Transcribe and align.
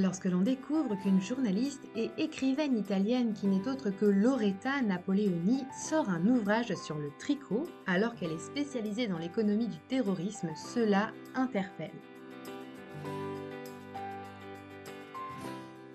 Lorsque 0.00 0.26
l'on 0.26 0.42
découvre 0.42 0.94
qu'une 0.94 1.20
journaliste 1.20 1.82
et 1.96 2.12
écrivaine 2.18 2.78
italienne 2.78 3.32
qui 3.32 3.48
n'est 3.48 3.68
autre 3.68 3.90
que 3.90 4.04
Loretta 4.04 4.80
Napoleoni 4.80 5.64
sort 5.76 6.08
un 6.08 6.24
ouvrage 6.24 6.72
sur 6.76 6.96
le 6.96 7.10
tricot 7.18 7.66
alors 7.84 8.14
qu'elle 8.14 8.30
est 8.30 8.38
spécialisée 8.38 9.08
dans 9.08 9.18
l'économie 9.18 9.66
du 9.66 9.78
terrorisme, 9.88 10.50
cela 10.54 11.10
interpelle. 11.34 11.90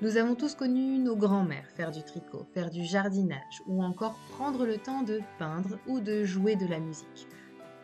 Nous 0.02 0.18
avons 0.18 0.36
tous 0.36 0.54
connu 0.54 0.98
nos 0.98 1.16
grands-mères 1.16 1.70
faire 1.78 1.92
du 1.92 2.04
tricot, 2.04 2.46
faire 2.54 2.70
du 2.70 2.84
jardinage 2.84 3.62
ou 3.68 3.82
encore 3.82 4.20
prendre 4.32 4.66
le 4.66 4.80
temps 4.80 5.04
de 5.04 5.22
peindre 5.40 5.80
ou 5.88 6.02
de 6.02 6.26
jouer 6.26 6.58
de 6.58 6.68
la 6.68 6.80
musique. 6.80 7.30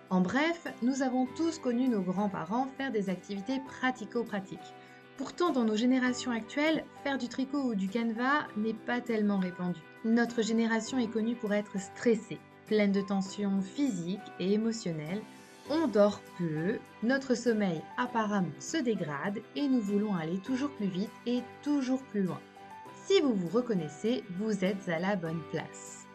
En 0.10 0.20
bref, 0.20 0.68
nous 0.82 1.02
avons 1.02 1.28
tous 1.38 1.60
connu 1.60 1.88
nos 1.88 2.02
grands-parents 2.02 2.68
faire 2.78 2.92
des 2.92 3.10
activités 3.10 3.62
pratico-pratiques. 3.66 4.74
Pourtant, 5.20 5.52
dans 5.52 5.66
nos 5.66 5.76
générations 5.76 6.32
actuelles, 6.32 6.86
faire 7.04 7.18
du 7.18 7.28
tricot 7.28 7.62
ou 7.62 7.75
du 7.75 7.89
canevas 7.89 8.48
n'est 8.56 8.74
pas 8.74 9.02
tellement 9.02 9.38
répandu. 9.38 9.82
Notre 10.06 10.42
génération 10.42 10.98
est 10.98 11.12
connue 11.12 11.36
pour 11.36 11.54
être 11.54 11.78
stressée, 11.78 12.39
pleine 12.68 12.93
de 12.93 13.02
tensions 13.02 13.60
physiques 13.60 14.21
et 14.40 14.54
émotionnelles, 14.54 15.21
on 15.70 15.88
dort 15.88 16.21
peu, 16.38 16.79
notre 17.04 17.36
sommeil 17.36 17.82
apparemment 17.98 18.48
se 18.60 18.78
dégrade 18.78 19.40
et 19.57 19.68
nous 19.68 19.82
voulons 19.82 20.16
aller 20.16 20.38
toujours 20.38 20.71
plus 20.71 20.88
vite 20.88 21.12
et 21.26 21.42
toujours 21.64 22.01
plus 22.04 22.24
loin. 22.24 22.40
Si 23.06 23.20
vous 23.20 23.34
vous 23.34 23.50
reconnaissez, 23.50 24.24
vous 24.40 24.64
êtes 24.64 24.88
à 24.88 25.00
la 25.00 25.18
bonne 25.18 25.42
place. 25.51 26.07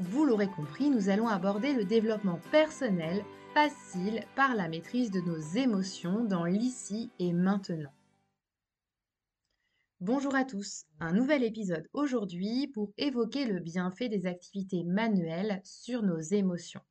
Vous 0.00 0.24
l'aurez 0.24 0.48
compris, 0.48 0.88
nous 0.88 1.10
allons 1.10 1.28
aborder 1.28 1.74
le 1.74 1.84
développement 1.84 2.40
personnel 2.50 3.22
facile 3.52 4.22
par 4.36 4.54
la 4.54 4.68
maîtrise 4.68 5.10
de 5.10 5.20
nos 5.20 5.38
émotions 5.38 6.24
dans 6.24 6.46
l'ici 6.46 7.10
et 7.18 7.34
maintenant. 7.34 7.92
Bonjour 10.02 10.34
à 10.34 10.44
tous, 10.44 10.84
un 11.00 11.14
nouvel 11.14 11.42
épisode 11.42 11.88
aujourd'hui 11.94 12.68
pour 12.74 12.92
évoquer 12.98 13.46
le 13.46 13.60
bienfait 13.60 14.10
des 14.10 14.26
activités 14.26 14.84
manuelles 14.84 15.62
sur 15.64 16.02
nos 16.02 16.20
émotions. 16.20 16.82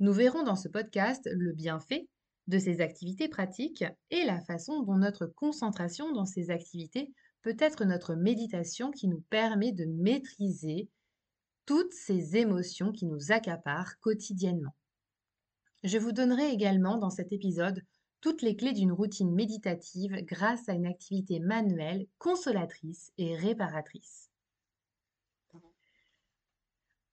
Nous 0.00 0.14
verrons 0.14 0.42
dans 0.42 0.56
ce 0.56 0.68
podcast 0.68 1.28
le 1.30 1.52
bienfait 1.52 2.08
de 2.46 2.58
ces 2.58 2.80
activités 2.80 3.28
pratiques 3.28 3.84
et 4.10 4.24
la 4.24 4.40
façon 4.40 4.82
dont 4.84 4.96
notre 4.96 5.26
concentration 5.26 6.10
dans 6.10 6.24
ces 6.24 6.48
activités 6.48 7.12
peut 7.42 7.56
être 7.58 7.84
notre 7.84 8.14
méditation 8.14 8.90
qui 8.90 9.06
nous 9.06 9.20
permet 9.28 9.72
de 9.72 9.84
maîtriser 9.84 10.88
toutes 11.66 11.92
ces 11.92 12.38
émotions 12.38 12.90
qui 12.90 13.04
nous 13.04 13.32
accaparent 13.32 14.00
quotidiennement. 14.00 14.74
Je 15.84 15.98
vous 15.98 16.12
donnerai 16.12 16.52
également 16.52 16.96
dans 16.96 17.10
cet 17.10 17.34
épisode 17.34 17.82
toutes 18.20 18.42
les 18.42 18.56
clés 18.56 18.72
d'une 18.72 18.92
routine 18.92 19.32
méditative 19.32 20.24
grâce 20.24 20.68
à 20.68 20.72
une 20.72 20.86
activité 20.86 21.40
manuelle 21.40 22.06
consolatrice 22.18 23.12
et 23.18 23.36
réparatrice. 23.36 24.28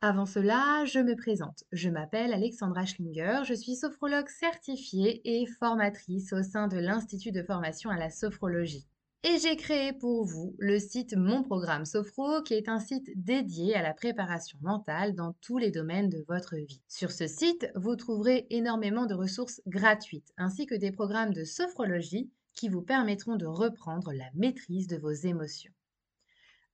Avant 0.01 0.25
cela, 0.25 0.85
je 0.85 0.99
me 0.99 1.15
présente. 1.15 1.63
Je 1.71 1.89
m'appelle 1.89 2.33
Alexandra 2.33 2.85
Schlinger, 2.85 3.41
je 3.43 3.53
suis 3.53 3.75
sophrologue 3.75 4.29
certifiée 4.29 5.21
et 5.23 5.47
formatrice 5.47 6.31
au 6.33 6.43
sein 6.43 6.67
de 6.67 6.77
l'Institut 6.77 7.31
de 7.31 7.41
formation 7.41 7.89
à 7.89 7.97
la 7.97 8.09
sophrologie. 8.09 8.85
Et 9.23 9.39
j'ai 9.39 9.55
créé 9.55 9.91
pour 9.91 10.25
vous 10.25 10.55
le 10.59 10.77
site 10.77 11.15
Mon 11.15 11.41
Programme 11.41 11.85
Sophro, 11.85 12.43
qui 12.43 12.53
est 12.53 12.69
un 12.69 12.79
site 12.79 13.09
dédié 13.15 13.75
à 13.75 13.81
la 13.81 13.93
préparation 13.93 14.59
mentale 14.61 15.15
dans 15.15 15.33
tous 15.41 15.57
les 15.57 15.71
domaines 15.71 16.09
de 16.09 16.23
votre 16.27 16.55
vie. 16.55 16.83
Sur 16.87 17.11
ce 17.11 17.25
site, 17.25 17.71
vous 17.75 17.95
trouverez 17.95 18.45
énormément 18.51 19.07
de 19.07 19.15
ressources 19.15 19.61
gratuites, 19.65 20.31
ainsi 20.37 20.67
que 20.67 20.75
des 20.75 20.91
programmes 20.91 21.33
de 21.33 21.43
sophrologie 21.43 22.29
qui 22.53 22.69
vous 22.69 22.83
permettront 22.83 23.35
de 23.35 23.45
reprendre 23.45 24.13
la 24.13 24.29
maîtrise 24.35 24.87
de 24.87 24.97
vos 24.97 25.11
émotions. 25.11 25.73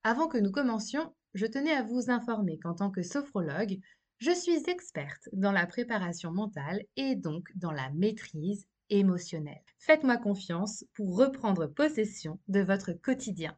Avant 0.04 0.28
que 0.28 0.38
nous 0.38 0.52
commencions, 0.52 1.14
je 1.34 1.46
tenais 1.46 1.72
à 1.72 1.82
vous 1.82 2.10
informer 2.10 2.58
qu'en 2.58 2.74
tant 2.74 2.90
que 2.90 3.02
sophrologue, 3.02 3.80
je 4.18 4.30
suis 4.30 4.68
experte 4.68 5.28
dans 5.32 5.52
la 5.52 5.66
préparation 5.66 6.30
mentale 6.30 6.82
et 6.96 7.16
donc 7.16 7.48
dans 7.56 7.72
la 7.72 7.90
maîtrise 7.90 8.66
émotionnelle. 8.90 9.62
Faites-moi 9.78 10.16
confiance 10.16 10.84
pour 10.94 11.16
reprendre 11.16 11.66
possession 11.66 12.38
de 12.48 12.60
votre 12.60 12.92
quotidien. 12.92 13.56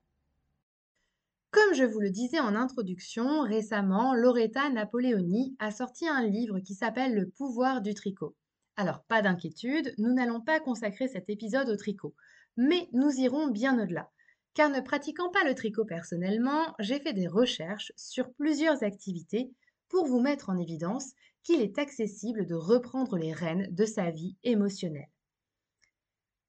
Comme 1.51 1.75
je 1.75 1.85
vous 1.85 2.01
le 2.01 2.11
disais 2.11 2.41
en 2.41 2.55
introduction, 2.55 3.43
récemment, 3.43 4.15
Loretta 4.15 4.71
Napoleoni 4.71 5.57
a 5.59 5.71
sorti 5.71 6.09
un 6.09 6.27
livre 6.27 6.59
qui 6.61 6.75
s'appelle 6.75 7.15
Le 7.15 7.29
pouvoir 7.29 7.81
du 7.81 7.95
tricot. 7.95 8.35
Alors, 8.77 9.05
pas 9.05 9.23
d'inquiétude, 9.23 9.95
nous 9.99 10.13
n'allons 10.13 10.41
pas 10.41 10.61
consacrer 10.61 11.07
cet 11.07 11.31
épisode 11.31 11.69
au 11.69 11.77
tricot, 11.77 12.15
mais 12.57 12.89
nous 12.93 13.11
irons 13.11 13.49
bien 13.49 13.81
au-delà 13.81 14.11
car 14.55 14.71
ne 14.71 14.81
pratiquant 14.81 15.31
pas 15.31 15.45
le 15.45 15.55
tricot 15.55 15.85
personnellement, 15.85 16.75
j'ai 16.79 17.01
fait 17.01 17.13
des 17.13 17.27
recherches 17.27 17.93
sur 17.97 18.33
plusieurs 18.35 18.85
activités 18.85 19.53
pour 19.89 20.07
vous 20.07 20.21
mettre 20.21 20.49
en 20.49 20.57
évidence 20.57 21.13
qu'il 21.43 21.61
est 21.61 21.79
accessible 21.79 22.47
de 22.47 22.55
reprendre 22.55 23.19
les 23.19 23.33
rênes 23.33 23.69
de 23.71 23.85
sa 23.85 24.11
vie 24.11 24.37
émotionnelle. 24.45 25.11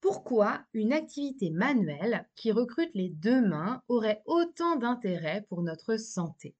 Pourquoi 0.08 0.60
une 0.72 0.92
activité 0.92 1.50
manuelle 1.50 2.28
qui 2.36 2.52
recrute 2.52 2.94
les 2.94 3.08
deux 3.08 3.44
mains 3.44 3.82
aurait 3.88 4.22
autant 4.24 4.76
d'intérêt 4.76 5.44
pour 5.48 5.62
notre 5.62 5.96
santé? 5.96 6.54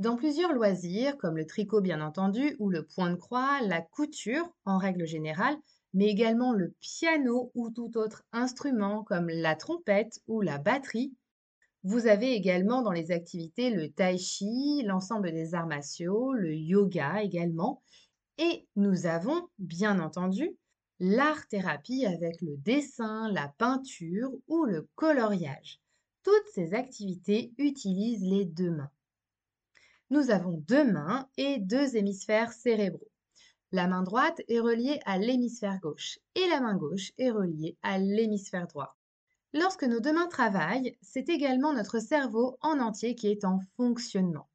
Dans 0.00 0.16
plusieurs 0.16 0.52
loisirs, 0.54 1.16
comme 1.18 1.36
le 1.36 1.46
tricot 1.46 1.80
bien 1.80 2.00
entendu, 2.00 2.56
ou 2.58 2.68
le 2.68 2.84
point 2.84 3.10
de 3.10 3.14
croix, 3.14 3.60
la 3.60 3.80
couture 3.80 4.52
en 4.64 4.76
règle 4.76 5.06
générale, 5.06 5.56
mais 5.94 6.06
également 6.06 6.52
le 6.52 6.74
piano 6.80 7.52
ou 7.54 7.70
tout 7.70 7.96
autre 7.96 8.24
instrument 8.32 9.04
comme 9.04 9.28
la 9.28 9.54
trompette 9.54 10.20
ou 10.26 10.40
la 10.40 10.58
batterie. 10.58 11.14
Vous 11.84 12.08
avez 12.08 12.32
également 12.32 12.82
dans 12.82 12.90
les 12.90 13.12
activités 13.12 13.70
le 13.70 13.88
tai 13.88 14.18
chi, 14.18 14.82
l'ensemble 14.84 15.30
des 15.30 15.54
arts 15.54 15.68
martiaux, 15.68 16.32
le 16.32 16.56
yoga 16.56 17.22
également. 17.22 17.84
Et 18.38 18.66
nous 18.74 19.06
avons, 19.06 19.46
bien 19.60 20.00
entendu, 20.00 20.56
l'art-thérapie 21.04 22.06
avec 22.06 22.40
le 22.42 22.56
dessin, 22.58 23.28
la 23.32 23.48
peinture 23.58 24.30
ou 24.46 24.64
le 24.64 24.88
coloriage. 24.94 25.80
Toutes 26.22 26.46
ces 26.54 26.74
activités 26.74 27.52
utilisent 27.58 28.24
les 28.24 28.44
deux 28.44 28.70
mains. 28.70 28.92
Nous 30.10 30.30
avons 30.30 30.62
deux 30.68 30.84
mains 30.84 31.28
et 31.36 31.58
deux 31.58 31.96
hémisphères 31.96 32.52
cérébraux. 32.52 33.10
La 33.72 33.88
main 33.88 34.04
droite 34.04 34.42
est 34.46 34.60
reliée 34.60 35.00
à 35.04 35.18
l'hémisphère 35.18 35.80
gauche 35.80 36.20
et 36.36 36.46
la 36.46 36.60
main 36.60 36.76
gauche 36.76 37.10
est 37.18 37.32
reliée 37.32 37.76
à 37.82 37.98
l'hémisphère 37.98 38.68
droit. 38.68 38.96
Lorsque 39.52 39.82
nos 39.82 39.98
deux 39.98 40.12
mains 40.12 40.28
travaillent, 40.28 40.96
c'est 41.02 41.28
également 41.28 41.72
notre 41.72 41.98
cerveau 41.98 42.58
en 42.60 42.78
entier 42.78 43.16
qui 43.16 43.26
est 43.26 43.44
en 43.44 43.58
fonctionnement. 43.76 44.48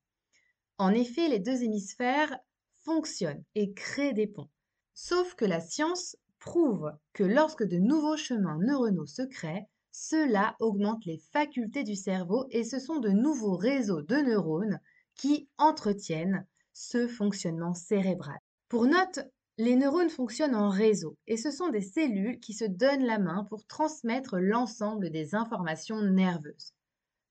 En 0.77 0.93
effet, 0.93 1.27
les 1.27 1.39
deux 1.39 1.63
hémisphères 1.63 2.39
fonctionnent 2.85 3.43
et 3.53 3.73
créent 3.73 4.13
des 4.13 4.27
ponts. 4.27 4.49
Sauf 4.93 5.35
que 5.35 5.45
la 5.45 5.59
science 5.59 6.15
prouve 6.39 6.91
que 7.13 7.23
lorsque 7.23 7.63
de 7.63 7.77
nouveaux 7.77 8.17
chemins 8.17 8.59
neuronaux 8.59 9.05
se 9.05 9.21
créent, 9.21 9.67
cela 9.91 10.55
augmente 10.59 11.05
les 11.05 11.17
facultés 11.17 11.83
du 11.83 11.95
cerveau 11.95 12.45
et 12.51 12.63
ce 12.63 12.79
sont 12.79 12.99
de 12.99 13.09
nouveaux 13.09 13.55
réseaux 13.57 14.01
de 14.01 14.17
neurones 14.17 14.79
qui 15.15 15.49
entretiennent 15.57 16.45
ce 16.73 17.07
fonctionnement 17.07 17.73
cérébral. 17.73 18.37
Pour 18.69 18.85
note, 18.85 19.19
les 19.57 19.75
neurones 19.75 20.09
fonctionnent 20.09 20.55
en 20.55 20.69
réseau 20.69 21.17
et 21.25 21.35
ce 21.35 21.49
sont 21.49 21.69
des 21.69 21.81
cellules 21.81 22.39
qui 22.39 22.53
se 22.53 22.65
donnent 22.65 23.05
la 23.05 23.17
main 23.17 23.43
pour 23.45 23.65
transmettre 23.65 24.37
l'ensemble 24.37 25.09
des 25.09 25.33
informations 25.33 26.01
nerveuses. 26.01 26.73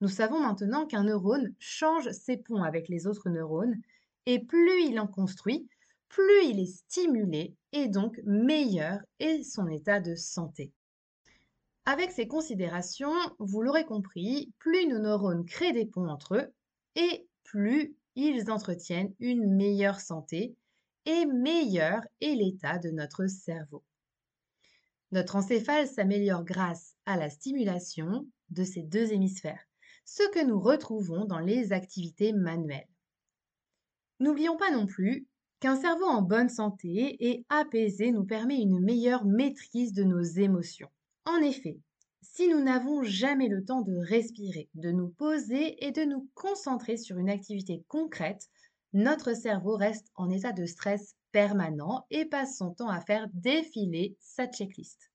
Nous 0.00 0.08
savons 0.08 0.40
maintenant 0.40 0.86
qu'un 0.86 1.04
neurone 1.04 1.54
change 1.58 2.10
ses 2.10 2.36
ponts 2.36 2.64
avec 2.64 2.88
les 2.88 3.06
autres 3.06 3.30
neurones 3.30 3.80
et 4.26 4.44
plus 4.44 4.82
il 4.82 4.98
en 4.98 5.06
construit, 5.06 5.68
plus 6.08 6.44
il 6.44 6.60
est 6.60 6.66
stimulé 6.66 7.54
et 7.72 7.88
donc 7.88 8.20
meilleur 8.24 9.00
est 9.18 9.42
son 9.42 9.68
état 9.68 10.00
de 10.00 10.14
santé. 10.14 10.72
Avec 11.84 12.10
ces 12.10 12.26
considérations, 12.26 13.14
vous 13.38 13.62
l'aurez 13.62 13.84
compris, 13.84 14.52
plus 14.58 14.86
nos 14.88 14.98
neurones 14.98 15.46
créent 15.46 15.72
des 15.72 15.86
ponts 15.86 16.08
entre 16.08 16.36
eux 16.36 16.52
et 16.96 17.28
plus 17.44 17.94
ils 18.16 18.50
entretiennent 18.50 19.14
une 19.20 19.54
meilleure 19.54 20.00
santé 20.00 20.56
et 21.04 21.26
meilleur 21.26 22.00
est 22.20 22.34
l'état 22.34 22.78
de 22.78 22.90
notre 22.90 23.26
cerveau. 23.26 23.84
Notre 25.12 25.36
encéphale 25.36 25.86
s'améliore 25.86 26.44
grâce 26.44 26.96
à 27.06 27.16
la 27.16 27.30
stimulation 27.30 28.26
de 28.50 28.64
ces 28.64 28.82
deux 28.82 29.12
hémisphères, 29.12 29.64
ce 30.04 30.28
que 30.30 30.44
nous 30.44 30.58
retrouvons 30.58 31.24
dans 31.24 31.38
les 31.38 31.72
activités 31.72 32.32
manuelles. 32.32 32.88
N'oublions 34.18 34.56
pas 34.56 34.70
non 34.70 34.86
plus 34.86 35.26
qu'un 35.66 35.74
cerveau 35.74 36.04
en 36.04 36.22
bonne 36.22 36.48
santé 36.48 37.16
et 37.18 37.44
apaisé 37.48 38.12
nous 38.12 38.24
permet 38.24 38.60
une 38.60 38.78
meilleure 38.78 39.24
maîtrise 39.24 39.92
de 39.92 40.04
nos 40.04 40.22
émotions. 40.22 40.86
En 41.24 41.38
effet, 41.38 41.80
si 42.22 42.46
nous 42.46 42.62
n'avons 42.62 43.02
jamais 43.02 43.48
le 43.48 43.64
temps 43.64 43.80
de 43.80 43.96
respirer, 43.96 44.68
de 44.74 44.92
nous 44.92 45.08
poser 45.08 45.84
et 45.84 45.90
de 45.90 46.04
nous 46.04 46.30
concentrer 46.34 46.96
sur 46.96 47.18
une 47.18 47.28
activité 47.28 47.82
concrète, 47.88 48.48
notre 48.92 49.34
cerveau 49.34 49.74
reste 49.74 50.06
en 50.14 50.30
état 50.30 50.52
de 50.52 50.66
stress 50.66 51.16
permanent 51.32 52.06
et 52.10 52.26
passe 52.26 52.58
son 52.58 52.70
temps 52.70 52.88
à 52.88 53.00
faire 53.00 53.26
défiler 53.32 54.16
sa 54.20 54.46
checklist. 54.46 55.10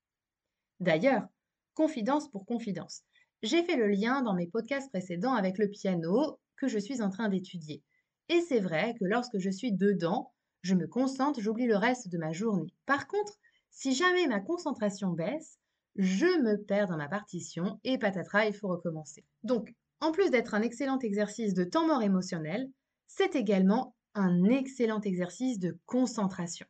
D'ailleurs, 0.81 1.29
confidence 1.75 2.29
pour 2.29 2.45
confidence. 2.45 3.03
J'ai 3.41 3.63
fait 3.63 3.77
le 3.77 3.87
lien 3.87 4.21
dans 4.21 4.33
mes 4.33 4.47
podcasts 4.47 4.89
précédents 4.89 5.33
avec 5.33 5.57
le 5.57 5.69
piano 5.69 6.41
que 6.57 6.67
je 6.67 6.77
suis 6.77 7.01
en 7.01 7.09
train 7.09 7.29
d'étudier. 7.29 7.81
Et 8.27 8.41
c'est 8.41 8.59
vrai 8.59 8.95
que 8.99 9.05
lorsque 9.05 9.39
je 9.39 9.49
suis 9.49 9.71
dedans, 9.71 10.33
je 10.61 10.75
me 10.75 10.87
concentre, 10.87 11.41
j'oublie 11.41 11.65
le 11.65 11.77
reste 11.77 12.07
de 12.09 12.17
ma 12.17 12.31
journée. 12.31 12.73
Par 12.85 13.07
contre, 13.07 13.39
si 13.69 13.93
jamais 13.93 14.27
ma 14.27 14.39
concentration 14.39 15.09
baisse, 15.09 15.59
je 15.95 16.41
me 16.41 16.57
perds 16.57 16.87
dans 16.87 16.97
ma 16.97 17.07
partition 17.07 17.79
et 17.83 17.97
patatras, 17.97 18.45
il 18.45 18.53
faut 18.53 18.67
recommencer. 18.67 19.25
Donc, 19.43 19.73
en 19.99 20.11
plus 20.11 20.31
d'être 20.31 20.53
un 20.53 20.61
excellent 20.61 20.99
exercice 20.99 21.53
de 21.53 21.63
temps 21.63 21.87
mort 21.87 22.01
émotionnel, 22.01 22.69
c'est 23.07 23.35
également 23.35 23.95
un 24.13 24.45
excellent 24.45 25.01
exercice 25.01 25.59
de 25.59 25.77
concentration. 25.85 26.65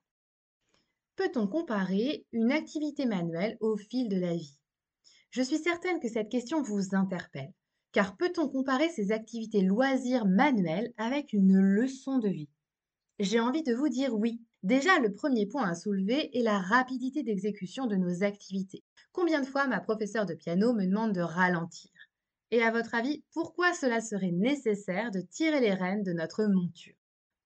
Peut-on 1.15 1.47
comparer 1.47 2.25
une 2.31 2.51
activité 2.51 3.05
manuelle 3.05 3.57
au 3.59 3.77
fil 3.77 4.09
de 4.09 4.19
la 4.19 4.33
vie? 4.33 4.57
Je 5.29 5.41
suis 5.41 5.59
certaine 5.59 5.99
que 5.99 6.09
cette 6.09 6.29
question 6.29 6.61
vous 6.61 6.95
interpelle, 6.95 7.53
car 7.91 8.17
peut-on 8.17 8.49
comparer 8.49 8.89
ces 8.89 9.11
activités 9.11 9.61
loisirs 9.61 10.25
manuelles 10.25 10.93
avec 10.97 11.33
une 11.33 11.57
leçon 11.57 12.19
de 12.19 12.29
vie? 12.29 12.49
J'ai 13.21 13.39
envie 13.39 13.61
de 13.61 13.75
vous 13.75 13.87
dire 13.87 14.15
oui. 14.15 14.41
Déjà, 14.63 14.97
le 14.97 15.13
premier 15.13 15.45
point 15.45 15.69
à 15.69 15.75
soulever 15.75 16.35
est 16.35 16.41
la 16.41 16.57
rapidité 16.57 17.21
d'exécution 17.21 17.85
de 17.85 17.95
nos 17.95 18.23
activités. 18.23 18.83
Combien 19.11 19.41
de 19.41 19.45
fois 19.45 19.67
ma 19.67 19.79
professeure 19.79 20.25
de 20.25 20.33
piano 20.33 20.73
me 20.73 20.87
demande 20.87 21.13
de 21.13 21.21
ralentir? 21.21 21.91
Et 22.49 22.63
à 22.63 22.71
votre 22.71 22.95
avis, 22.95 23.23
pourquoi 23.31 23.73
cela 23.73 24.01
serait 24.01 24.31
nécessaire 24.31 25.11
de 25.11 25.21
tirer 25.21 25.59
les 25.59 25.75
rênes 25.75 26.01
de 26.01 26.13
notre 26.13 26.45
monture? 26.45 26.95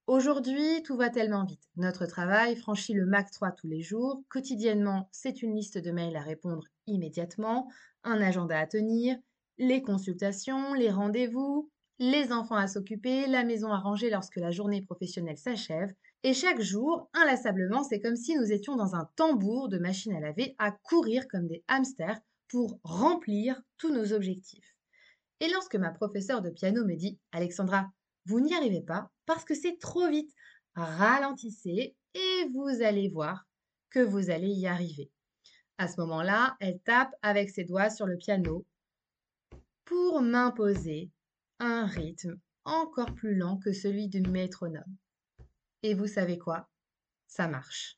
Aujourd'hui, 0.07 0.81
tout 0.83 0.95
va 0.95 1.09
tellement 1.09 1.43
vite. 1.43 1.67
Notre 1.75 2.05
travail 2.05 2.55
franchit 2.55 2.93
le 2.93 3.05
Mac 3.05 3.29
3 3.31 3.51
tous 3.51 3.67
les 3.67 3.81
jours. 3.81 4.23
Quotidiennement, 4.29 5.09
c'est 5.11 5.41
une 5.41 5.57
liste 5.57 5.77
de 5.77 5.91
mails 5.91 6.15
à 6.15 6.21
répondre 6.21 6.63
immédiatement, 6.87 7.67
un 8.05 8.21
agenda 8.21 8.57
à 8.57 8.65
tenir, 8.65 9.17
les 9.57 9.81
consultations, 9.81 10.73
les 10.73 10.89
rendez-vous, 10.89 11.69
les 11.99 12.31
enfants 12.31 12.55
à 12.55 12.67
s'occuper, 12.67 13.27
la 13.27 13.43
maison 13.43 13.69
à 13.71 13.77
ranger 13.77 14.09
lorsque 14.09 14.35
la 14.35 14.51
journée 14.51 14.81
professionnelle 14.81 15.37
s'achève. 15.37 15.93
Et 16.23 16.33
chaque 16.33 16.61
jour, 16.61 17.09
inlassablement, 17.13 17.83
c'est 17.83 18.01
comme 18.01 18.15
si 18.15 18.35
nous 18.35 18.51
étions 18.51 18.75
dans 18.75 18.95
un 18.95 19.09
tambour 19.15 19.69
de 19.69 19.77
machine 19.77 20.13
à 20.13 20.19
laver 20.19 20.55
à 20.57 20.71
courir 20.71 21.27
comme 21.27 21.47
des 21.47 21.63
hamsters 21.67 22.19
pour 22.49 22.79
remplir 22.83 23.61
tous 23.77 23.93
nos 23.93 24.13
objectifs. 24.13 24.75
Et 25.39 25.49
lorsque 25.49 25.75
ma 25.75 25.91
professeure 25.91 26.41
de 26.41 26.49
piano 26.49 26.85
me 26.85 26.95
dit 26.95 27.19
Alexandra, 27.31 27.89
vous 28.25 28.39
n'y 28.39 28.55
arrivez 28.55 28.81
pas 28.81 29.11
parce 29.25 29.45
que 29.45 29.55
c'est 29.55 29.77
trop 29.79 30.09
vite. 30.09 30.33
Ralentissez 30.75 31.95
et 32.13 32.49
vous 32.53 32.81
allez 32.81 33.09
voir 33.09 33.47
que 33.89 33.99
vous 33.99 34.29
allez 34.29 34.49
y 34.49 34.67
arriver. 34.67 35.11
À 35.77 35.87
ce 35.87 35.99
moment-là, 36.01 36.55
elle 36.59 36.79
tape 36.81 37.13
avec 37.21 37.49
ses 37.49 37.65
doigts 37.65 37.89
sur 37.89 38.05
le 38.05 38.17
piano 38.17 38.65
pour 39.85 40.21
m'imposer 40.21 41.11
un 41.59 41.85
rythme 41.85 42.39
encore 42.65 43.13
plus 43.13 43.35
lent 43.35 43.57
que 43.57 43.71
celui 43.71 44.07
du 44.07 44.21
métronome. 44.21 44.97
Et 45.83 45.93
vous 45.93 46.07
savez 46.07 46.37
quoi? 46.37 46.69
Ça 47.27 47.47
marche. 47.47 47.97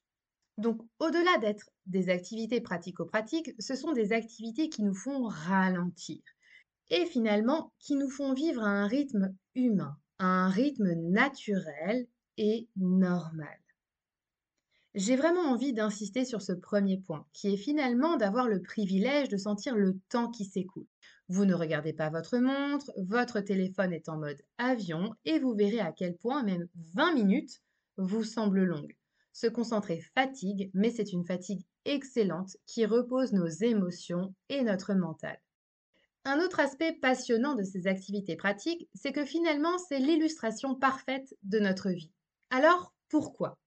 Donc, 0.58 0.82
au-delà 1.00 1.38
d'être 1.38 1.70
des 1.86 2.10
activités 2.10 2.62
pratico-pratiques, 2.62 3.52
ce 3.60 3.76
sont 3.76 3.94
des 3.94 4.12
activités 4.12 4.70
qui 4.70 4.84
nous 4.84 4.96
font 4.96 5.28
ralentir 5.28 6.22
et 6.90 7.06
finalement 7.06 7.74
qui 7.80 7.96
nous 7.96 8.10
font 8.10 8.34
vivre 8.34 8.64
à 8.64 8.70
un 8.70 8.88
rythme 8.88 9.36
humain, 9.56 9.98
un 10.20 10.50
rythme 10.50 10.94
naturel 10.94 12.08
et 12.38 12.68
normal. 12.76 13.60
J'ai 14.98 15.16
vraiment 15.16 15.52
envie 15.52 15.74
d'insister 15.74 16.26
sur 16.26 16.42
ce 16.42 16.54
premier 16.54 16.98
point, 16.98 17.28
qui 17.32 17.54
est 17.54 17.58
finalement 17.58 18.18
d'avoir 18.18 18.48
le 18.48 18.64
privilège 18.64 19.30
de 19.30 19.38
sentir 19.38 19.76
le 19.76 20.00
temps 20.10 20.32
qui 20.32 20.44
s'écoule. 20.44 20.88
Vous 21.30 21.46
ne 21.46 21.54
regardez 21.54 21.94
pas 21.94 22.10
votre 22.10 22.40
montre, 22.40 22.92
votre 22.98 23.40
téléphone 23.40 23.94
est 23.94 24.10
en 24.10 24.18
mode 24.18 24.42
avion 24.58 25.14
et 25.24 25.38
vous 25.38 25.54
verrez 25.54 25.82
à 25.82 25.92
quel 25.92 26.18
point 26.18 26.42
même 26.42 26.68
20 26.96 27.14
minutes 27.14 27.62
vous 27.98 28.24
semblent 28.24 28.64
longues. 28.64 28.96
Se 29.34 29.46
concentrer 29.46 30.02
fatigue, 30.16 30.72
mais 30.74 30.90
c'est 30.90 31.14
une 31.14 31.26
fatigue 31.26 31.64
excellente 31.86 32.58
qui 32.66 32.88
repose 32.88 33.34
nos 33.34 33.46
émotions 33.46 34.34
et 34.50 34.64
notre 34.64 34.96
mental. 34.96 35.40
Un 36.26 36.40
autre 36.40 36.60
aspect 36.60 36.98
passionnant 37.00 37.54
de 37.54 37.62
ces 37.62 37.86
activités 37.86 38.36
pratiques, 38.36 38.90
c'est 38.96 39.12
que 39.12 39.26
finalement, 39.26 39.78
c'est 39.78 40.00
l'illustration 40.00 40.74
parfaite 40.74 41.36
de 41.44 41.60
notre 41.60 41.92
vie. 41.92 42.12
Alors, 42.50 42.96
pourquoi? 43.10 43.60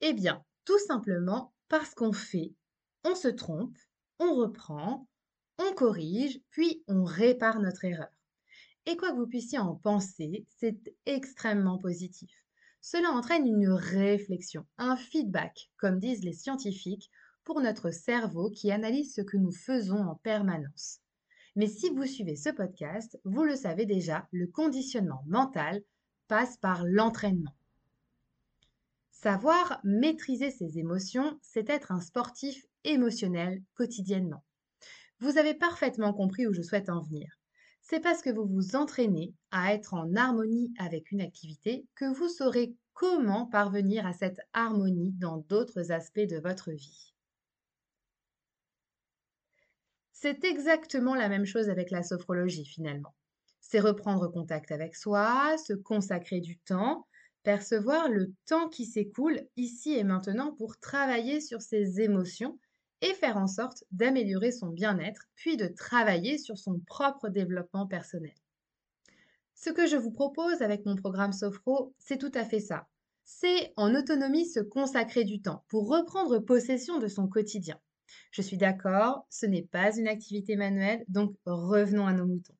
Eh 0.00 0.14
bien, 0.14 0.42
tout 0.64 0.78
simplement 0.86 1.52
parce 1.68 1.94
qu'on 1.94 2.12
fait, 2.12 2.52
on 3.04 3.14
se 3.14 3.28
trompe, 3.28 3.76
on 4.18 4.34
reprend, 4.34 5.06
on 5.58 5.74
corrige, 5.74 6.40
puis 6.50 6.82
on 6.86 7.04
répare 7.04 7.60
notre 7.60 7.84
erreur. 7.84 8.10
Et 8.86 8.96
quoi 8.96 9.12
que 9.12 9.16
vous 9.16 9.26
puissiez 9.26 9.58
en 9.58 9.76
penser, 9.76 10.46
c'est 10.58 10.94
extrêmement 11.06 11.78
positif. 11.78 12.30
Cela 12.80 13.10
entraîne 13.10 13.46
une 13.46 13.68
réflexion, 13.68 14.66
un 14.76 14.96
feedback, 14.96 15.70
comme 15.76 16.00
disent 16.00 16.24
les 16.24 16.32
scientifiques, 16.32 17.10
pour 17.44 17.60
notre 17.60 17.90
cerveau 17.90 18.50
qui 18.50 18.72
analyse 18.72 19.14
ce 19.14 19.20
que 19.20 19.36
nous 19.36 19.52
faisons 19.52 19.98
en 19.98 20.16
permanence. 20.16 20.98
Mais 21.54 21.68
si 21.68 21.90
vous 21.90 22.06
suivez 22.06 22.36
ce 22.36 22.50
podcast, 22.50 23.20
vous 23.24 23.44
le 23.44 23.56
savez 23.56 23.86
déjà, 23.86 24.26
le 24.32 24.46
conditionnement 24.46 25.22
mental 25.26 25.82
passe 26.26 26.56
par 26.56 26.84
l'entraînement. 26.84 27.54
Savoir 29.22 29.78
maîtriser 29.84 30.50
ses 30.50 30.80
émotions, 30.80 31.38
c'est 31.42 31.70
être 31.70 31.92
un 31.92 32.00
sportif 32.00 32.66
émotionnel 32.82 33.62
quotidiennement. 33.76 34.42
Vous 35.20 35.38
avez 35.38 35.54
parfaitement 35.54 36.12
compris 36.12 36.48
où 36.48 36.52
je 36.52 36.62
souhaite 36.62 36.88
en 36.88 37.00
venir. 37.02 37.28
C'est 37.82 38.00
parce 38.00 38.20
que 38.20 38.30
vous 38.30 38.48
vous 38.48 38.74
entraînez 38.74 39.32
à 39.52 39.74
être 39.74 39.94
en 39.94 40.12
harmonie 40.16 40.74
avec 40.76 41.12
une 41.12 41.20
activité 41.20 41.86
que 41.94 42.12
vous 42.12 42.28
saurez 42.28 42.74
comment 42.94 43.46
parvenir 43.46 44.06
à 44.06 44.12
cette 44.12 44.40
harmonie 44.54 45.12
dans 45.12 45.36
d'autres 45.48 45.92
aspects 45.92 46.18
de 46.18 46.40
votre 46.40 46.72
vie. 46.72 47.14
C'est 50.10 50.42
exactement 50.42 51.14
la 51.14 51.28
même 51.28 51.46
chose 51.46 51.68
avec 51.70 51.92
la 51.92 52.02
sophrologie 52.02 52.66
finalement. 52.66 53.14
C'est 53.60 53.78
reprendre 53.78 54.26
contact 54.26 54.72
avec 54.72 54.96
soi, 54.96 55.56
se 55.58 55.74
consacrer 55.74 56.40
du 56.40 56.58
temps, 56.58 57.06
percevoir 57.42 58.08
le 58.08 58.32
temps 58.46 58.68
qui 58.68 58.86
s'écoule 58.86 59.40
ici 59.56 59.92
et 59.92 60.04
maintenant 60.04 60.52
pour 60.54 60.78
travailler 60.78 61.40
sur 61.40 61.60
ses 61.60 62.00
émotions 62.00 62.58
et 63.00 63.14
faire 63.14 63.36
en 63.36 63.48
sorte 63.48 63.84
d'améliorer 63.90 64.52
son 64.52 64.68
bien-être, 64.68 65.28
puis 65.34 65.56
de 65.56 65.66
travailler 65.66 66.38
sur 66.38 66.56
son 66.56 66.78
propre 66.86 67.28
développement 67.28 67.86
personnel. 67.86 68.34
Ce 69.54 69.70
que 69.70 69.86
je 69.86 69.96
vous 69.96 70.12
propose 70.12 70.62
avec 70.62 70.86
mon 70.86 70.96
programme 70.96 71.32
Sophro, 71.32 71.94
c'est 71.98 72.18
tout 72.18 72.32
à 72.34 72.44
fait 72.44 72.60
ça. 72.60 72.86
C'est 73.24 73.72
en 73.76 73.94
autonomie 73.94 74.46
se 74.46 74.60
consacrer 74.60 75.24
du 75.24 75.40
temps 75.40 75.64
pour 75.68 75.88
reprendre 75.88 76.38
possession 76.38 76.98
de 76.98 77.08
son 77.08 77.28
quotidien. 77.28 77.78
Je 78.30 78.42
suis 78.42 78.56
d'accord, 78.56 79.26
ce 79.30 79.46
n'est 79.46 79.62
pas 79.62 79.96
une 79.96 80.08
activité 80.08 80.56
manuelle, 80.56 81.04
donc 81.08 81.36
revenons 81.44 82.06
à 82.06 82.12
nos 82.12 82.26
moutons. 82.26 82.56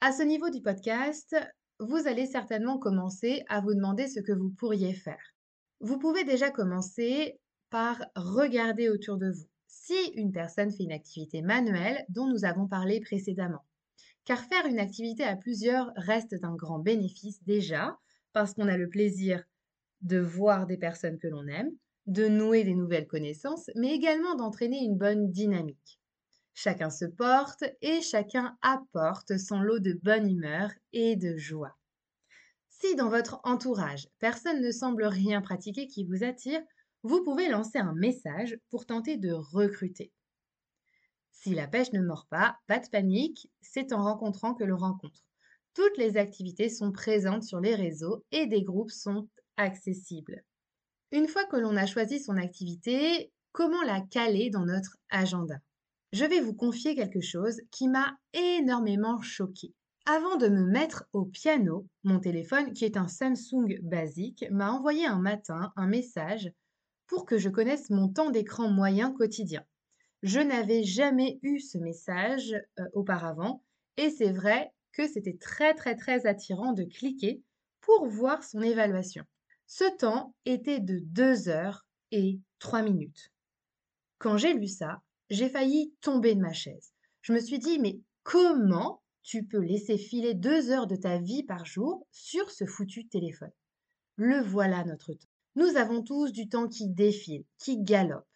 À 0.00 0.12
ce 0.12 0.22
niveau 0.22 0.50
du 0.50 0.60
podcast, 0.60 1.34
vous 1.80 2.06
allez 2.06 2.26
certainement 2.26 2.78
commencer 2.78 3.42
à 3.48 3.60
vous 3.60 3.74
demander 3.74 4.08
ce 4.08 4.20
que 4.20 4.32
vous 4.32 4.50
pourriez 4.50 4.94
faire. 4.94 5.34
Vous 5.80 5.98
pouvez 5.98 6.24
déjà 6.24 6.50
commencer 6.50 7.38
par 7.70 8.04
regarder 8.16 8.88
autour 8.88 9.16
de 9.16 9.30
vous 9.30 9.46
si 9.66 9.94
une 10.14 10.32
personne 10.32 10.70
fait 10.70 10.84
une 10.84 10.92
activité 10.92 11.42
manuelle 11.42 12.04
dont 12.08 12.26
nous 12.26 12.44
avons 12.44 12.66
parlé 12.66 13.00
précédemment. 13.00 13.64
Car 14.24 14.44
faire 14.44 14.66
une 14.66 14.78
activité 14.78 15.24
à 15.24 15.36
plusieurs 15.36 15.92
reste 15.96 16.36
un 16.42 16.54
grand 16.54 16.78
bénéfice 16.78 17.42
déjà, 17.44 17.98
parce 18.32 18.54
qu'on 18.54 18.68
a 18.68 18.76
le 18.76 18.88
plaisir 18.88 19.44
de 20.00 20.18
voir 20.18 20.66
des 20.66 20.78
personnes 20.78 21.18
que 21.18 21.28
l'on 21.28 21.46
aime, 21.46 21.70
de 22.06 22.28
nouer 22.28 22.64
des 22.64 22.74
nouvelles 22.74 23.06
connaissances, 23.06 23.70
mais 23.76 23.94
également 23.94 24.34
d'entraîner 24.34 24.78
une 24.82 24.96
bonne 24.96 25.30
dynamique. 25.30 26.00
Chacun 26.54 26.88
se 26.88 27.04
porte 27.04 27.64
et 27.82 28.00
chacun 28.00 28.56
apporte 28.62 29.36
son 29.38 29.60
lot 29.60 29.80
de 29.80 29.98
bonne 30.02 30.30
humeur 30.30 30.70
et 30.92 31.16
de 31.16 31.36
joie. 31.36 31.76
Si 32.68 32.94
dans 32.94 33.08
votre 33.08 33.40
entourage, 33.42 34.08
personne 34.20 34.60
ne 34.60 34.70
semble 34.70 35.04
rien 35.04 35.40
pratiquer 35.40 35.88
qui 35.88 36.04
vous 36.04 36.22
attire, 36.22 36.60
vous 37.02 37.22
pouvez 37.22 37.48
lancer 37.48 37.78
un 37.78 37.92
message 37.92 38.56
pour 38.70 38.86
tenter 38.86 39.16
de 39.16 39.32
recruter. 39.32 40.12
Si 41.32 41.54
la 41.54 41.66
pêche 41.66 41.92
ne 41.92 42.00
mord 42.00 42.26
pas, 42.30 42.56
pas 42.66 42.78
de 42.78 42.88
panique, 42.88 43.50
c'est 43.60 43.92
en 43.92 44.04
rencontrant 44.04 44.54
que 44.54 44.64
l'on 44.64 44.78
rencontre. 44.78 45.24
Toutes 45.74 45.98
les 45.98 46.16
activités 46.16 46.68
sont 46.68 46.92
présentes 46.92 47.42
sur 47.42 47.60
les 47.60 47.74
réseaux 47.74 48.24
et 48.30 48.46
des 48.46 48.62
groupes 48.62 48.92
sont 48.92 49.28
accessibles. 49.56 50.44
Une 51.10 51.28
fois 51.28 51.44
que 51.44 51.56
l'on 51.56 51.76
a 51.76 51.86
choisi 51.86 52.20
son 52.20 52.36
activité, 52.36 53.32
comment 53.52 53.82
la 53.82 54.00
caler 54.00 54.50
dans 54.50 54.64
notre 54.64 54.96
agenda? 55.10 55.56
Je 56.14 56.24
vais 56.24 56.38
vous 56.38 56.54
confier 56.54 56.94
quelque 56.94 57.20
chose 57.20 57.60
qui 57.72 57.88
m'a 57.88 58.16
énormément 58.34 59.20
choqué. 59.20 59.74
Avant 60.06 60.36
de 60.36 60.46
me 60.46 60.64
mettre 60.64 61.08
au 61.12 61.24
piano, 61.24 61.88
mon 62.04 62.20
téléphone, 62.20 62.72
qui 62.72 62.84
est 62.84 62.96
un 62.96 63.08
Samsung 63.08 63.80
basique, 63.82 64.44
m'a 64.52 64.70
envoyé 64.70 65.06
un 65.06 65.18
matin 65.18 65.72
un 65.74 65.88
message 65.88 66.52
pour 67.08 67.26
que 67.26 67.36
je 67.36 67.48
connaisse 67.48 67.90
mon 67.90 68.08
temps 68.08 68.30
d'écran 68.30 68.70
moyen 68.70 69.10
quotidien. 69.10 69.64
Je 70.22 70.38
n'avais 70.38 70.84
jamais 70.84 71.40
eu 71.42 71.58
ce 71.58 71.78
message 71.78 72.54
euh, 72.78 72.84
auparavant 72.92 73.64
et 73.96 74.08
c'est 74.08 74.30
vrai 74.30 74.72
que 74.92 75.08
c'était 75.08 75.36
très 75.36 75.74
très 75.74 75.96
très 75.96 76.26
attirant 76.26 76.74
de 76.74 76.84
cliquer 76.84 77.42
pour 77.80 78.06
voir 78.06 78.44
son 78.44 78.62
évaluation. 78.62 79.24
Ce 79.66 79.96
temps 79.96 80.32
était 80.44 80.78
de 80.78 81.00
2 81.00 81.48
heures 81.48 81.84
et 82.12 82.38
3 82.60 82.82
minutes. 82.82 83.32
Quand 84.18 84.36
j'ai 84.36 84.54
lu 84.54 84.68
ça, 84.68 85.02
j'ai 85.34 85.48
failli 85.48 85.92
tomber 86.00 86.34
de 86.34 86.40
ma 86.40 86.52
chaise. 86.52 86.92
Je 87.22 87.32
me 87.32 87.40
suis 87.40 87.58
dit, 87.58 87.78
mais 87.78 88.00
comment 88.22 89.02
tu 89.22 89.44
peux 89.44 89.60
laisser 89.60 89.98
filer 89.98 90.34
deux 90.34 90.70
heures 90.70 90.86
de 90.86 90.96
ta 90.96 91.18
vie 91.18 91.42
par 91.42 91.64
jour 91.64 92.06
sur 92.12 92.50
ce 92.50 92.64
foutu 92.66 93.06
téléphone? 93.06 93.50
Le 94.16 94.40
voilà 94.40 94.84
notre 94.84 95.12
temps. 95.12 95.28
Nous 95.56 95.76
avons 95.76 96.02
tous 96.02 96.32
du 96.32 96.48
temps 96.48 96.68
qui 96.68 96.88
défile, 96.88 97.44
qui 97.58 97.82
galope. 97.82 98.26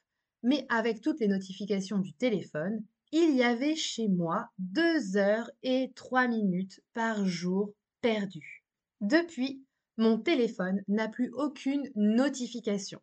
Mais 0.43 0.67
avec 0.69 1.01
toutes 1.01 1.21
les 1.21 1.29
notifications 1.29 1.99
du 1.99 2.13
téléphone, 2.13 2.85
il 3.13 3.37
y 3.37 3.43
avait 3.43 3.77
chez 3.77 4.09
moi 4.09 4.49
deux 4.59 5.17
heures 5.17 5.51
et 5.63 5.93
trois 5.95 6.29
minutes 6.29 6.81
par 6.95 7.25
jour 7.27 7.73
perdues. 8.01 8.65
Depuis, 9.01 9.63
mon 9.97 10.19
téléphone 10.19 10.83
n'a 10.89 11.09
plus 11.09 11.31
aucune 11.33 11.89
notification. 11.95 13.01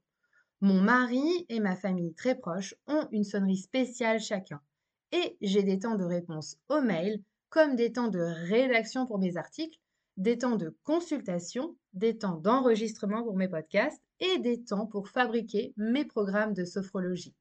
Mon 0.62 0.82
mari 0.82 1.46
et 1.50 1.60
ma 1.60 1.76
famille 1.76 2.14
très 2.14 2.36
proches 2.36 2.76
ont 2.88 3.08
une 3.12 3.24
sonnerie 3.24 3.58
spéciale 3.58 4.20
chacun. 4.20 4.62
Et 5.12 5.38
j'ai 5.42 5.64
des 5.64 5.80
temps 5.80 5.96
de 5.96 6.04
réponse 6.06 6.58
aux 6.70 6.82
mails, 6.82 7.22
comme 7.50 7.76
des 7.76 7.92
temps 7.92 8.08
de 8.08 8.20
rédaction 8.20 9.06
pour 9.06 9.20
mes 9.20 9.38
articles, 9.38 9.80
des 10.18 10.38
temps 10.38 10.56
de 10.56 10.76
consultation, 10.84 11.76
des 11.94 12.18
temps 12.18 12.38
d'enregistrement 12.38 13.24
pour 13.24 13.36
mes 13.36 13.50
podcasts 13.50 14.02
et 14.20 14.40
des 14.40 14.64
temps 14.64 14.88
pour 14.88 15.10
fabriquer 15.10 15.74
mes 15.78 16.06
programmes 16.06 16.54
de 16.54 16.64
sophrologie. 16.64 17.36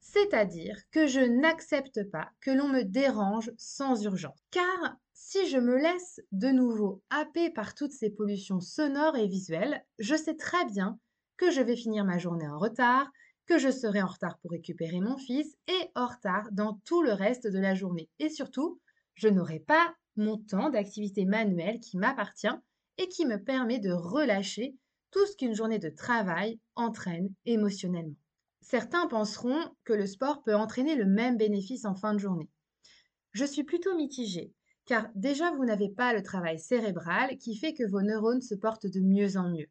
C'est-à-dire 0.00 0.76
que 0.90 1.06
je 1.06 1.20
n'accepte 1.20 2.10
pas 2.10 2.30
que 2.40 2.50
l'on 2.50 2.68
me 2.68 2.82
dérange 2.82 3.50
sans 3.56 4.02
urgence. 4.04 4.38
Car 4.50 4.96
si 5.12 5.48
je 5.48 5.58
me 5.58 5.76
laisse 5.76 6.20
de 6.32 6.48
nouveau 6.48 7.02
happer 7.10 7.50
par 7.50 7.74
toutes 7.74 7.92
ces 7.92 8.10
pollutions 8.10 8.60
sonores 8.60 9.16
et 9.16 9.28
visuelles, 9.28 9.84
je 9.98 10.14
sais 10.14 10.36
très 10.36 10.64
bien 10.66 10.98
que 11.36 11.50
je 11.50 11.60
vais 11.60 11.76
finir 11.76 12.04
ma 12.04 12.18
journée 12.18 12.48
en 12.48 12.58
retard, 12.58 13.10
que 13.46 13.58
je 13.58 13.70
serai 13.70 14.02
en 14.02 14.06
retard 14.06 14.38
pour 14.38 14.52
récupérer 14.52 15.00
mon 15.00 15.18
fils 15.18 15.56
et 15.68 15.90
en 15.94 16.06
retard 16.06 16.48
dans 16.52 16.80
tout 16.84 17.02
le 17.02 17.12
reste 17.12 17.46
de 17.46 17.58
la 17.58 17.74
journée. 17.74 18.08
Et 18.18 18.30
surtout, 18.30 18.80
je 19.14 19.28
n'aurai 19.28 19.60
pas 19.60 19.94
mon 20.16 20.38
temps 20.38 20.70
d'activité 20.70 21.24
manuelle 21.24 21.80
qui 21.80 21.98
m'appartient 21.98 22.46
et 22.98 23.08
qui 23.08 23.26
me 23.26 23.42
permet 23.42 23.78
de 23.78 23.92
relâcher 23.92 24.76
tout 25.10 25.26
ce 25.26 25.36
qu'une 25.36 25.54
journée 25.54 25.78
de 25.78 25.90
travail 25.90 26.58
entraîne 26.74 27.32
émotionnellement. 27.44 28.16
Certains 28.60 29.06
penseront 29.06 29.60
que 29.84 29.92
le 29.92 30.06
sport 30.06 30.42
peut 30.42 30.54
entraîner 30.54 30.96
le 30.96 31.04
même 31.04 31.36
bénéfice 31.36 31.84
en 31.84 31.94
fin 31.94 32.14
de 32.14 32.18
journée. 32.18 32.48
Je 33.32 33.44
suis 33.44 33.64
plutôt 33.64 33.94
mitigée, 33.94 34.52
car 34.86 35.08
déjà 35.14 35.50
vous 35.52 35.64
n'avez 35.64 35.90
pas 35.90 36.14
le 36.14 36.22
travail 36.22 36.58
cérébral 36.58 37.36
qui 37.36 37.56
fait 37.56 37.74
que 37.74 37.88
vos 37.88 38.02
neurones 38.02 38.42
se 38.42 38.54
portent 38.54 38.86
de 38.86 39.00
mieux 39.00 39.36
en 39.36 39.50
mieux. 39.50 39.68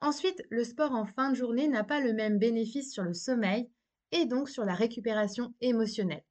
Ensuite, 0.00 0.42
le 0.50 0.64
sport 0.64 0.92
en 0.92 1.04
fin 1.04 1.30
de 1.30 1.36
journée 1.36 1.68
n'a 1.68 1.84
pas 1.84 2.00
le 2.00 2.12
même 2.12 2.38
bénéfice 2.38 2.92
sur 2.92 3.02
le 3.02 3.14
sommeil 3.14 3.68
et 4.12 4.26
donc 4.26 4.48
sur 4.48 4.64
la 4.64 4.74
récupération 4.74 5.54
émotionnelle. 5.60 6.24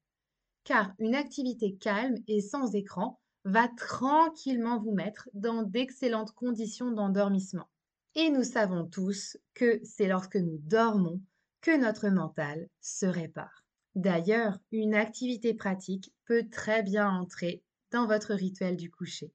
Car 0.64 0.94
une 1.00 1.16
activité 1.16 1.76
calme 1.76 2.18
et 2.28 2.42
sans 2.42 2.76
écran 2.76 3.20
va 3.44 3.68
tranquillement 3.68 4.80
vous 4.80 4.94
mettre 4.94 5.30
dans 5.34 5.64
d'excellentes 5.64 6.32
conditions 6.34 6.92
d'endormissement. 6.92 7.70
Et 8.16 8.30
nous 8.30 8.44
savons 8.44 8.86
tous 8.86 9.38
que 9.54 9.80
c'est 9.84 10.08
lorsque 10.08 10.38
nous 10.38 10.58
dormons 10.60 11.22
que 11.62 11.78
notre 11.78 12.10
mental 12.10 12.68
se 12.82 13.06
répare. 13.06 13.64
D'ailleurs, 13.96 14.60
une 14.72 14.96
activité 14.96 15.54
pratique 15.54 16.14
peut 16.26 16.48
très 16.50 16.84
bien 16.84 17.10
entrer 17.10 17.64
dans 17.92 18.06
votre 18.06 18.34
rituel 18.34 18.76
du 18.76 18.90
coucher. 18.90 19.32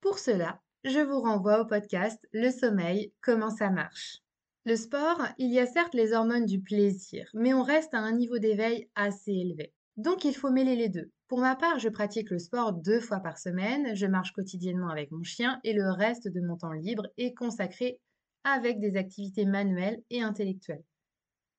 Pour 0.00 0.18
cela, 0.18 0.60
je 0.84 1.00
vous 1.00 1.20
renvoie 1.20 1.60
au 1.60 1.66
podcast 1.66 2.18
Le 2.32 2.50
sommeil, 2.50 3.12
comment 3.20 3.50
ça 3.50 3.70
marche. 3.70 4.18
Le 4.64 4.76
sport, 4.76 5.22
il 5.38 5.52
y 5.52 5.58
a 5.58 5.66
certes 5.66 5.94
les 5.94 6.12
hormones 6.12 6.46
du 6.46 6.60
plaisir, 6.60 7.28
mais 7.34 7.52
on 7.52 7.62
reste 7.62 7.94
à 7.94 7.98
un 7.98 8.12
niveau 8.12 8.38
d'éveil 8.38 8.88
assez 8.94 9.32
élevé. 9.32 9.72
Donc 9.96 10.24
il 10.24 10.34
faut 10.34 10.50
mêler 10.50 10.76
les 10.76 10.88
deux. 10.88 11.10
Pour 11.26 11.40
ma 11.40 11.56
part, 11.56 11.78
je 11.78 11.88
pratique 11.88 12.30
le 12.30 12.38
sport 12.38 12.72
deux 12.72 13.00
fois 13.00 13.20
par 13.20 13.38
semaine, 13.38 13.94
je 13.96 14.06
marche 14.06 14.32
quotidiennement 14.32 14.88
avec 14.88 15.10
mon 15.10 15.22
chien 15.22 15.58
et 15.64 15.72
le 15.72 15.90
reste 15.90 16.28
de 16.28 16.40
mon 16.40 16.56
temps 16.56 16.72
libre 16.72 17.08
est 17.16 17.34
consacré 17.34 18.00
avec 18.44 18.78
des 18.78 18.96
activités 18.96 19.46
manuelles 19.46 20.02
et 20.10 20.22
intellectuelles. 20.22 20.84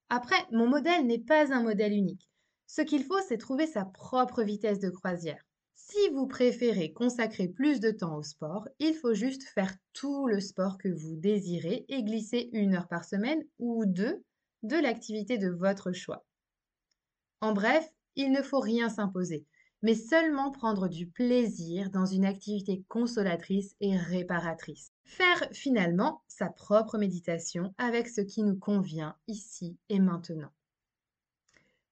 Après, 0.10 0.48
mon 0.52 0.68
modèle 0.68 1.06
n'est 1.06 1.20
pas 1.20 1.54
un 1.54 1.62
modèle 1.62 1.94
unique. 1.94 2.30
Ce 2.68 2.82
qu'il 2.82 3.04
faut, 3.04 3.20
c'est 3.28 3.38
trouver 3.38 3.68
sa 3.68 3.86
propre 3.86 4.44
vitesse 4.44 4.80
de 4.80 4.90
croisière. 4.90 5.44
Si 5.82 6.10
vous 6.10 6.28
préférez 6.28 6.92
consacrer 6.92 7.48
plus 7.48 7.80
de 7.80 7.90
temps 7.90 8.18
au 8.18 8.22
sport, 8.22 8.68
il 8.80 8.94
faut 8.94 9.14
juste 9.14 9.44
faire 9.44 9.74
tout 9.94 10.28
le 10.28 10.42
sport 10.42 10.78
que 10.78 10.90
vous 10.90 11.16
désirez 11.16 11.86
et 11.88 12.04
glisser 12.04 12.50
une 12.52 12.76
heure 12.76 12.90
par 12.90 13.06
semaine 13.06 13.44
ou 13.60 13.86
deux 13.86 14.22
de 14.62 14.76
l'activité 14.76 15.38
de 15.38 15.50
votre 15.50 15.94
choix. 15.94 16.26
En 17.40 17.54
bref, 17.54 17.90
il 18.18 18.32
ne 18.32 18.42
faut 18.42 18.60
rien 18.60 18.90
s'imposer, 18.90 19.46
mais 19.82 19.96
seulement 19.96 20.52
prendre 20.52 20.90
du 20.90 21.08
plaisir 21.08 21.90
dans 21.90 22.06
une 22.06 22.26
activité 22.26 22.84
consolatrice 22.90 23.76
et 23.80 23.96
réparatrice. 23.96 24.92
Faire 25.06 25.48
finalement 25.54 26.22
sa 26.28 26.50
propre 26.50 26.98
méditation 26.98 27.74
avec 27.78 28.10
ce 28.10 28.22
qui 28.22 28.44
nous 28.44 28.58
convient 28.58 29.16
ici 29.28 29.78
et 29.88 30.00
maintenant. 30.00 30.52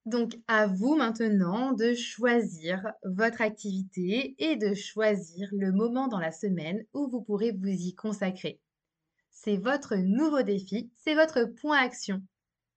Donc, 0.08 0.40
à 0.48 0.68
vous 0.68 0.96
maintenant 0.96 1.74
de 1.74 1.94
choisir 1.94 2.82
votre 3.04 3.42
activité 3.42 4.36
et 4.40 4.56
de 4.56 4.74
choisir 4.74 5.50
le 5.52 5.74
moment 5.74 6.08
dans 6.08 6.22
la 6.22 6.32
semaine 6.32 6.86
où 6.94 7.10
vous 7.10 7.22
pourrez 7.22 7.52
vous 7.52 7.68
y 7.68 7.94
consacrer. 7.94 8.62
C'est 9.32 9.58
votre 9.58 9.98
nouveau 9.98 10.44
défi, 10.44 10.90
c'est 10.96 11.14
votre 11.14 11.44
point 11.60 11.80
action. 11.80 12.22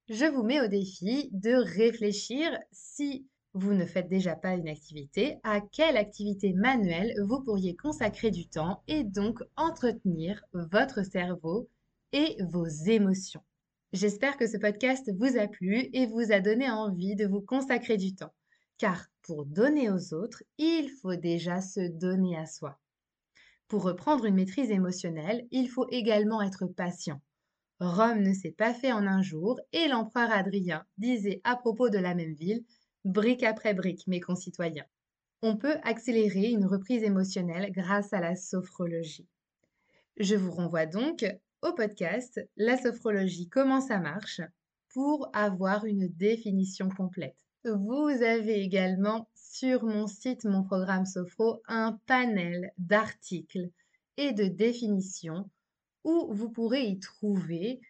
Je 0.08 0.24
vous 0.24 0.42
mets 0.42 0.60
au 0.60 0.66
défi 0.66 1.30
de 1.30 1.54
réfléchir 1.54 2.50
si 2.72 3.28
vous 3.54 3.74
ne 3.74 3.86
faites 3.86 4.08
déjà 4.08 4.34
pas 4.34 4.54
une 4.54 4.68
activité, 4.68 5.38
à 5.44 5.60
quelle 5.60 5.98
activité 5.98 6.52
manuelle 6.52 7.14
vous 7.28 7.44
pourriez 7.44 7.76
consacrer 7.76 8.32
du 8.32 8.48
temps 8.48 8.82
et 8.88 9.04
donc 9.04 9.40
entretenir 9.54 10.42
votre 10.52 11.04
cerveau 11.04 11.68
et 12.12 12.36
vos 12.42 12.66
émotions. 12.66 13.42
J'espère 13.92 14.36
que 14.36 14.46
ce 14.46 14.56
podcast 14.56 15.10
vous 15.18 15.36
a 15.36 15.48
plu 15.48 15.90
et 15.92 16.06
vous 16.06 16.30
a 16.30 16.38
donné 16.38 16.70
envie 16.70 17.16
de 17.16 17.26
vous 17.26 17.40
consacrer 17.40 17.96
du 17.96 18.14
temps. 18.14 18.32
Car 18.78 19.08
pour 19.22 19.44
donner 19.44 19.90
aux 19.90 20.14
autres, 20.14 20.44
il 20.58 20.88
faut 21.02 21.16
déjà 21.16 21.60
se 21.60 21.80
donner 21.80 22.36
à 22.36 22.46
soi. 22.46 22.78
Pour 23.66 23.82
reprendre 23.82 24.26
une 24.26 24.36
maîtrise 24.36 24.70
émotionnelle, 24.70 25.44
il 25.50 25.68
faut 25.68 25.88
également 25.90 26.40
être 26.40 26.66
patient. 26.66 27.20
Rome 27.80 28.22
ne 28.22 28.32
s'est 28.32 28.52
pas 28.52 28.74
fait 28.74 28.92
en 28.92 29.06
un 29.08 29.22
jour 29.22 29.58
et 29.72 29.88
l'empereur 29.88 30.30
Adrien 30.30 30.84
disait 30.96 31.40
à 31.42 31.56
propos 31.56 31.90
de 31.90 31.98
la 31.98 32.14
même 32.14 32.34
ville, 32.34 32.64
brique 33.04 33.42
après 33.42 33.74
brique, 33.74 34.06
mes 34.06 34.20
concitoyens. 34.20 34.86
On 35.42 35.56
peut 35.56 35.78
accélérer 35.82 36.50
une 36.50 36.66
reprise 36.66 37.02
émotionnelle 37.02 37.72
grâce 37.72 38.12
à 38.12 38.20
la 38.20 38.36
sophrologie. 38.36 39.26
Je 40.16 40.36
vous 40.36 40.52
renvoie 40.52 40.86
donc 40.86 41.24
au 41.62 41.72
podcast 41.72 42.40
La 42.56 42.76
sophrologie, 42.76 43.48
comment 43.48 43.80
ça 43.80 43.98
marche 43.98 44.40
pour 44.88 45.28
avoir 45.34 45.84
une 45.84 46.08
définition 46.08 46.88
complète. 46.88 47.36
Vous 47.64 48.08
avez 48.08 48.60
également 48.60 49.28
sur 49.34 49.84
mon 49.84 50.06
site, 50.06 50.44
mon 50.44 50.62
programme 50.62 51.04
Sophro, 51.04 51.62
un 51.68 51.98
panel 52.06 52.72
d'articles 52.78 53.70
et 54.16 54.32
de 54.32 54.44
définitions 54.44 55.50
où 56.04 56.32
vous 56.32 56.50
pourrez 56.50 56.84
y 56.84 56.98
trouver 56.98 57.80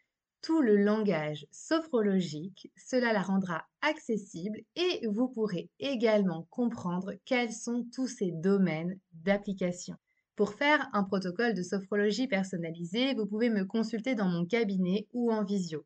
tout 0.42 0.62
le 0.62 0.76
langage 0.76 1.46
sophrologique. 1.52 2.72
Cela 2.76 3.12
la 3.12 3.22
rendra 3.22 3.64
accessible 3.82 4.58
et 4.74 5.06
vous 5.06 5.28
pourrez 5.28 5.70
également 5.78 6.46
comprendre 6.50 7.12
quels 7.24 7.52
sont 7.52 7.86
tous 7.94 8.08
ces 8.08 8.32
domaines 8.32 8.98
d'application. 9.12 9.96
Pour 10.40 10.54
faire 10.54 10.88
un 10.94 11.04
protocole 11.04 11.52
de 11.52 11.62
sophrologie 11.62 12.26
personnalisé, 12.26 13.12
vous 13.12 13.26
pouvez 13.26 13.50
me 13.50 13.66
consulter 13.66 14.14
dans 14.14 14.24
mon 14.24 14.46
cabinet 14.46 15.06
ou 15.12 15.30
en 15.30 15.44
visio. 15.44 15.84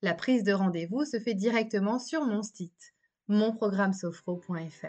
La 0.00 0.14
prise 0.14 0.44
de 0.44 0.52
rendez-vous 0.54 1.04
se 1.04 1.20
fait 1.20 1.34
directement 1.34 1.98
sur 1.98 2.24
mon 2.24 2.42
site, 2.42 2.94
monprogrammesofro.fr. 3.28 4.86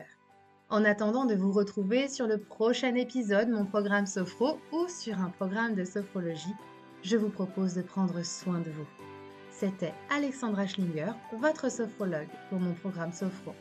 En 0.70 0.86
attendant 0.86 1.26
de 1.26 1.36
vous 1.36 1.52
retrouver 1.52 2.08
sur 2.08 2.28
le 2.28 2.38
prochain 2.38 2.96
épisode 2.96 3.50
Mon 3.50 3.66
programme 3.66 4.06
Sophro 4.06 4.58
ou 4.72 4.88
sur 4.88 5.20
un 5.20 5.32
programme 5.32 5.76
de 5.76 5.84
sophrologie, 5.84 6.56
je 7.02 7.18
vous 7.18 7.30
propose 7.30 7.74
de 7.74 7.82
prendre 7.82 8.24
soin 8.24 8.62
de 8.62 8.72
vous. 8.72 8.88
C'était 9.52 9.94
Alexandra 10.12 10.66
Schlinger, 10.66 11.12
votre 11.42 11.70
sophrologue 11.70 12.32
pour 12.48 12.62
mon 12.62 12.74
programme 12.74 13.12
Sophro. 13.12 13.52